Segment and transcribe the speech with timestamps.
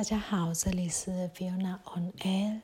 [0.00, 2.62] 大家好，这里是 Fiona on Air。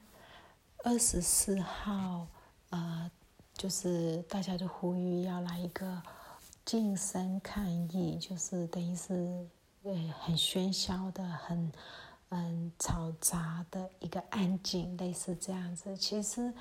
[0.82, 2.26] 二十四号，
[2.70, 3.10] 呃，
[3.52, 6.02] 就是大家都呼吁要来一个
[6.64, 9.46] 晋升抗议，就是等于是
[9.82, 11.70] 呃很喧嚣的、很
[12.30, 15.94] 嗯嘈杂的一个安静，类似这样子。
[15.94, 16.54] 其实，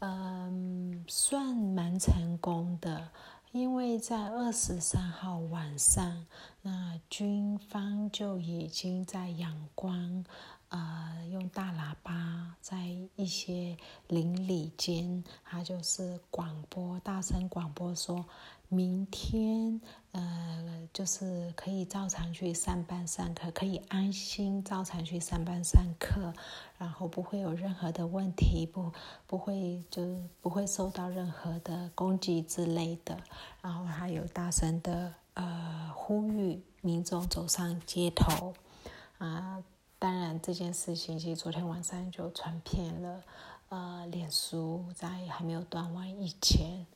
[0.00, 3.08] 嗯，算蛮成功的。
[3.52, 6.26] 因为在二十三号晚上，
[6.62, 10.24] 那军方就已经在阳光，
[10.68, 12.76] 呃，用大喇叭在
[13.16, 13.76] 一些
[14.08, 18.24] 邻里间，他就是广播，大声广播说。
[18.70, 19.80] 明天，
[20.12, 26.34] 呃，就是可以照常去上班上课，可以安心照常去上班上课，
[26.76, 28.92] 然后不会有任何的问题，不
[29.26, 33.16] 不会就不会受到任何的攻击之类的。
[33.62, 38.52] 然后还有大声的呃呼吁民众走上街头，
[39.16, 39.64] 啊，
[39.98, 43.22] 当然这件事情其实昨天晚上就传遍了，
[43.68, 46.86] 呃，脸书在还没有断网以前。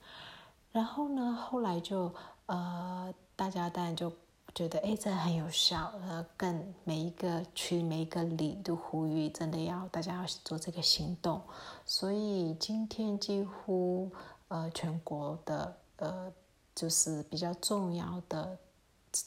[0.70, 2.14] 然后呢，后来就
[2.46, 4.10] 呃，大家当然就
[4.54, 11.42] 觉得，哎，这很有效，呃，更每一个区、每一个里都呼吁，真的要大家要做这个行动。
[11.84, 14.10] 所以今天几乎
[14.48, 16.32] 呃，全国的呃，
[16.74, 18.58] 就是比较重要的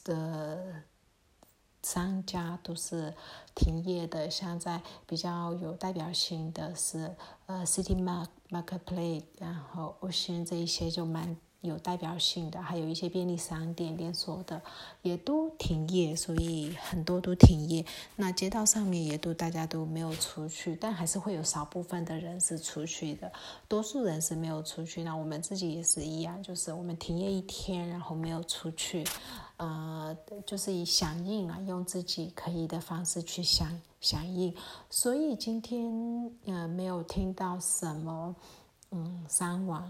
[0.02, 0.82] 的
[1.96, 3.14] 商家都是
[3.54, 7.16] 停业的，像在比较有代表性的是
[7.46, 8.26] 呃，City Mark。
[8.48, 11.36] Marketplace，然后 Ocean 这一些就蛮
[11.66, 14.62] 有代表性的，还有一些便利商店连锁的
[15.02, 17.84] 也都停业，所以很多都停业。
[18.16, 23.30] 那街道上面也都大家都没有出去，但还是会有少部分的人是出去的，
[23.68, 25.02] 多数人是没有出去。
[25.02, 29.04] 那我们自己也是一样，就是我们停业一天，然后没有出去。
[29.58, 34.54] 呃，就是以响应啊，用自己可以的方式去响响应，
[34.90, 38.36] 所以今天呃没有听到什么
[38.98, 39.86] 嗯伤亡，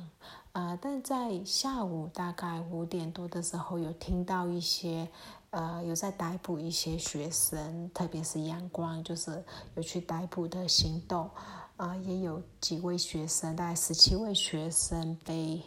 [0.51, 5.09] 呃，但在下午大概五点多的时候有听到一些
[5.51, 9.45] 呃有在逮捕一些学生，特别是阳光，就是
[9.77, 11.31] 有去逮捕的行动，
[11.77, 15.63] 啊，也有几位学生，大概十七位学生被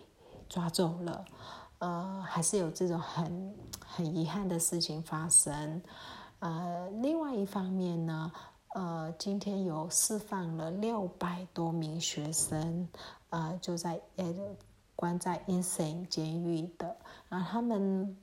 [0.50, 1.24] 抓走了。
[1.78, 5.81] 呃，还是有这种很很遗憾的事情发生。
[6.40, 8.31] 呃，另外一方面呢，
[8.75, 12.88] 呃，今天有释放了六百多名学生，
[13.29, 14.34] 呃，就在呃
[14.95, 16.95] 关在 insane 监狱的，
[17.29, 18.17] 然后他们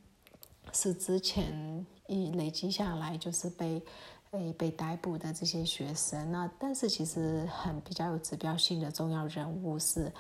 [0.73, 3.83] 是之前一累积下来就是被
[4.31, 6.31] 被被逮捕的这些学生。
[6.31, 10.13] 那但是其实很比较有指标性的重要人物是。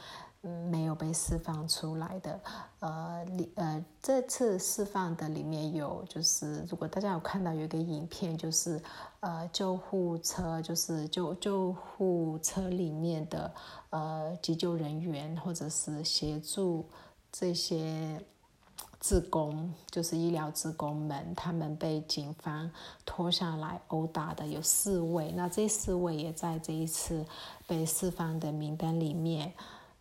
[0.71, 2.41] 没有被释放出来的，
[2.81, 8.81] 呃，里呃，这次释放的里面有，就是如果大家有看到有一个影片，就是
[9.21, 13.53] 呃，救护车，就是救救护车里面的
[13.91, 16.87] 呃急救人员，或者是协助
[17.33, 18.21] 这些
[19.01, 22.71] 职工，就是医疗职工们，他们被警方
[23.05, 27.25] 拖下来殴打的有四位，那这四位也在这一次
[27.67, 29.53] 被释放的名单里面。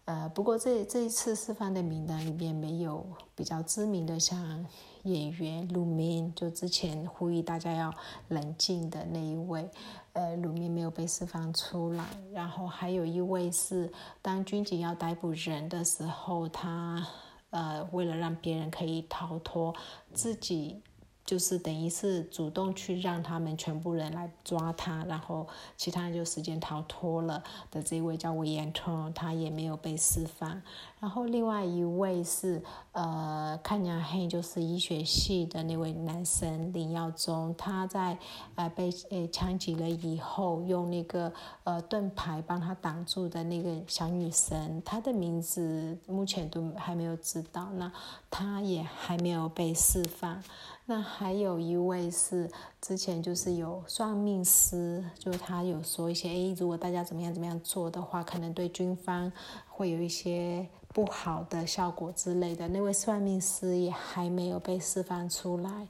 [0.05, 3.03] 呃，不过这这一次释放的名单里面没有
[3.35, 4.63] 比较知名的，像
[5.01, 7.91] 演员鲁明，就之前呼吁大家要
[8.27, 9.67] 冷静的那一位，
[10.13, 12.05] 呃，鲁明没有被释放出来。
[12.31, 17.03] 然后还有一位是，当军警要逮捕人的时候，他
[17.49, 19.73] 呃，为了让别人可以逃脱，
[20.13, 20.81] 自己。
[21.25, 30.61] 就是等于是主动去让他们全部人来抓他，然后其他人就时间逃脱了的这位叫韦延通，他也没有被释放。
[30.99, 38.17] 然后另外一位是呃，看牙黑，就是医学系的那位男生林耀宗，他在
[38.55, 41.31] 呃被呃枪击了以后，用那个
[41.63, 47.91] 呃盾牌帮他挡住的那个小女生，她的名字目前都还没有知道，那
[48.31, 50.41] 她也还没有被释放。
[50.85, 59.31] 那还有一位是之前就是有算命师，就是他有说一些，诶，如果大家怎么样怎么样做的话，可能对军方
[59.67, 62.67] 会有一些不好的效果之类的。
[62.67, 65.87] 那位算命师也还没有被释放出来。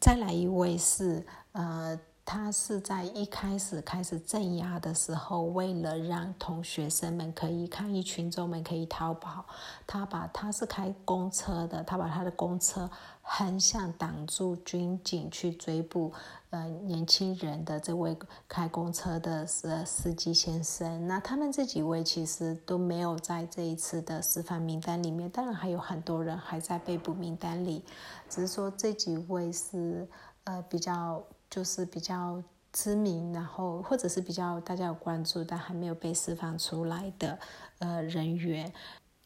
[0.00, 1.98] 再来一位是，呃。
[2.30, 9.46] 他是在一开始开始镇压的时候，为了让同学生们可以抗议群众们可以逃跑，
[9.86, 12.90] 他把他是开公车的，他把他的公车
[13.22, 16.12] 横向挡住军警去追捕
[16.50, 18.14] 呃年轻人的这位
[18.46, 21.08] 开公车的司司机先生。
[21.08, 27.82] 那他们这几位其实都没有在这一次的释放名单里面，当然还有很多人还在被捕名单里，
[28.28, 30.06] 只是说这几位是
[30.44, 31.24] 呃比较。
[31.50, 32.42] 就是比较
[32.72, 37.38] 知名，然后或者是比较大家有关注但还没有被释放出来的
[37.78, 38.72] 呃人员。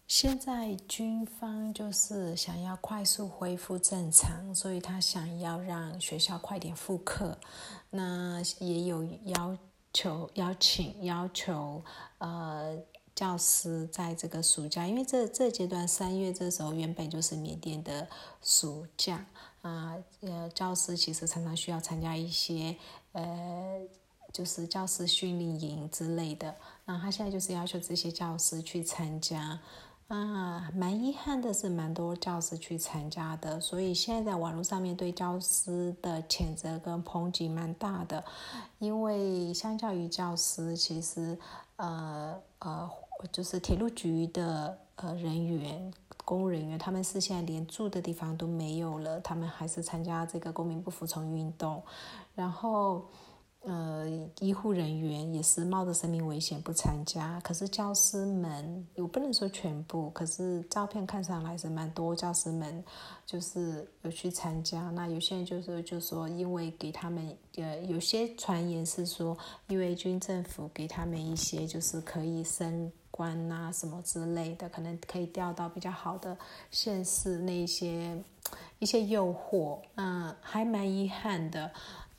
[0.09, 7.39] 现在军方就是想要快速恢复正常，所以他想要让学校快点复课。
[7.91, 9.57] 那也有要
[9.95, 11.83] 求邀请要求
[12.19, 12.79] 呃
[13.15, 18.07] 教师在这个暑假，因为这这阶段三月这时候原本就是缅甸的
[18.43, 19.25] 暑假
[19.63, 22.77] 啊，呃教师其实常常需要参加一些
[23.13, 23.81] 呃
[24.33, 26.55] 就是教师训练营之类的。
[26.85, 29.59] 那他现在就是要求这些教师去参加。
[30.09, 38.23] 啊，蛮遗憾的是，蛮多教师去参加的，所以现在在网络上面对教师的谴责跟抨击蛮大的。
[38.79, 41.39] 因为相较于教师，其实
[41.77, 42.91] 呃呃，
[43.31, 45.93] 就是铁路局的呃人员、
[46.25, 51.83] 公务人员，他们是现在连住的地方都没有了，他们还是参加这个公民不服从运动，
[52.35, 53.05] 然后。
[53.65, 54.09] 呃，
[54.41, 57.41] 医护人员也是冒着生命危险不参加。
[57.45, 62.83] 可是教师们，我不能说全部，可是照片看上来是蛮多教师们，
[63.25, 64.91] 就是有去参加。
[64.91, 69.39] 那有些人就是就说，因为给他们，呃，有些传言是说，
[69.69, 76.37] 因为军政府给他们一些就是可以升官呐什么之类的，可能可以调到比较好的
[76.73, 78.21] 县市那些
[78.81, 81.71] 一些诱惑，嗯，还蛮遗憾的。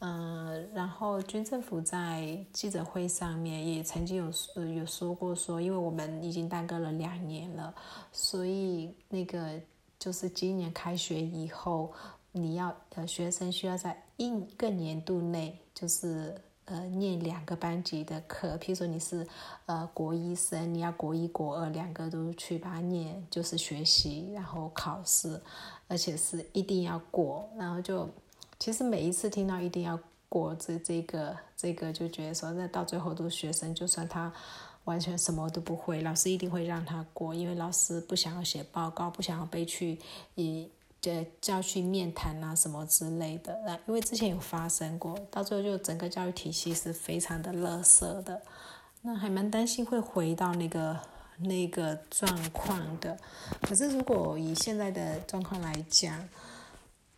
[0.06, 7.74] 嗯，然后军政府在记者会上面也曾经有呃有说过说，因为我们已经耽搁了两年了，
[8.12, 9.58] 所以那个
[9.98, 11.94] 就是今年开学以后，
[12.34, 16.36] 你要呃学生需要在一个年度内就是
[16.66, 19.28] 呃念两个班级的课，譬如说你是
[19.66, 25.42] 呃国一生，你要国一国二两个都去把它念，就是学习然后考试，
[25.88, 28.10] 而且是一定要过，然后就。
[28.60, 30.00] 其实每一次听到一定要
[30.30, 34.32] 过这这个这个，就觉得说那到最后都学生，就算他
[34.86, 40.00] 完全什么都不会，老师一定会让他过，因为老师不想要写报告，不想要被去
[40.36, 40.70] 以
[41.04, 41.12] 就
[41.42, 43.60] 叫去面谈啊什么之类的。
[43.66, 48.42] 那因为之前有发生过，到最后就整个教育体系是非常的垃圾的，
[49.02, 50.98] 那还蛮担心会回到那个
[51.40, 53.20] 那个状况的。
[53.62, 56.30] 可是如果以现在的状况来讲，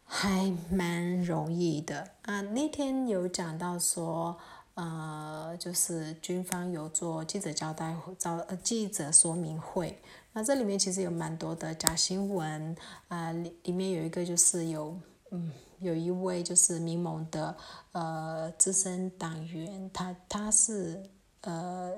[0.04, 2.42] 还蛮容易的啊！
[2.42, 4.36] 那天有讲到说，
[4.74, 10.00] 呃，就是军方有做记者交代、招呃记者说明会。
[10.38, 12.76] 那这里面其实有蛮多的假新闻
[13.08, 14.94] 啊，里里面有一个就是有，
[15.32, 15.50] 嗯，
[15.80, 17.56] 有一位就是民盟的
[17.94, 21.02] 呃资深党员，他他是
[21.40, 21.94] 呃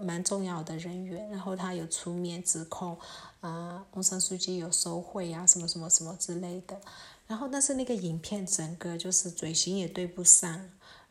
[0.00, 2.96] 蛮重要的人员，然后他有出面指控
[3.40, 6.80] 啊，翁山书记有收贿啊，什么什么什么之类的。
[7.26, 10.70] 然后，但是那个影片整个就是嘴型也对不上，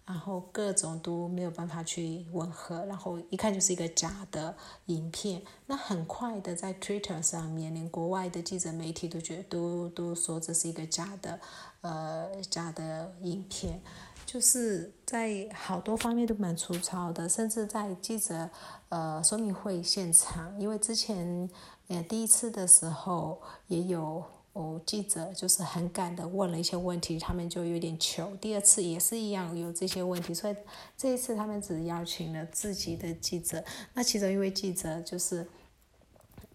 [0.09, 4.55] 然后各种都没有办法去吻合，然后一看就是一个假的
[4.87, 5.39] 影片。
[5.67, 11.39] 那很快的在 Twitter 上面，连国外的记者媒体都觉得都都说这是一个假的，
[11.81, 13.79] 呃，假的影片，
[14.25, 18.49] 就是在好多方面都蛮粗糙的，甚至在记者
[18.89, 21.47] 呃说明会现场，因为之前
[21.87, 24.23] 呃第一次的时候也有。
[24.59, 28.35] 哦，记者就是很赶的问了一些问题，他们就有点糗。
[28.41, 30.55] 第二次也是一样有这些问题，所以
[30.97, 33.63] 这一次他们只邀请了自己的记者。
[33.93, 35.47] 那其中一位记者就是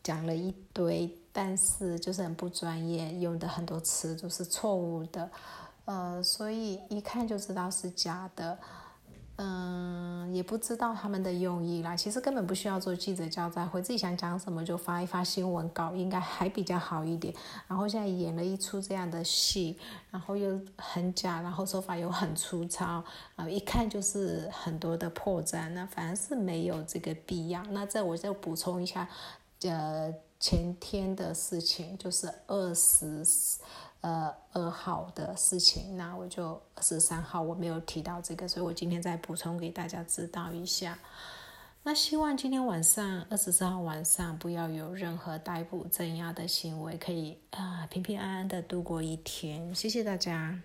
[0.02, 5.30] 讲了一堆，但是就是很不专业，用的很多词都是错误的，
[5.86, 8.58] 呃，所以一看就知道是假的。
[9.36, 11.96] 嗯，也不知道他们的用意啦。
[11.96, 17.34] 其实根本不需要做记者交代会，自己想讲什么就发一发新闻稿，应该还比较好一点。
[17.66, 19.76] 然后现在演了一出这样的戏，
[20.12, 23.02] 然后又很假，然后手法又很粗糙，
[23.34, 25.68] 啊，一看就是很多的破绽。
[25.70, 27.60] 那反而是没有这个必要。
[27.70, 29.08] 那这我就补充一下，
[29.62, 33.24] 呃，前天的事情就是二十。
[34.04, 40.98] 呃，二号的事情，那我就二十三号我没有提到这个，所以我今天再补充给大家知道一下。
[41.84, 49.74] 那希望今天晚上二十四号晚上不要有任何逮捕镇压的行为，可以啊平平安安的度过一天。
[49.74, 50.60] 谢谢大家。